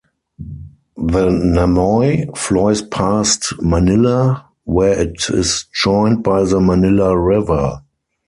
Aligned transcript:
The 0.97 1.29
Namoi 1.29 2.35
flows 2.35 2.81
past 2.81 3.53
Manilla, 3.61 4.45
where 4.63 4.97
it 4.99 5.29
is 5.29 5.65
joined 5.75 6.23
by 6.23 6.43
the 6.43 6.59
Manilla 6.59 7.15
River. 7.15 7.83